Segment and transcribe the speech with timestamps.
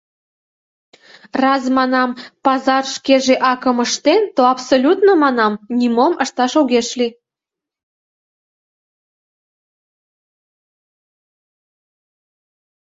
[1.43, 2.09] Раз, манам,
[2.45, 7.13] пазар шкеже акым ыштен, то абсолютно, манам, нимом ышташ огеш лий.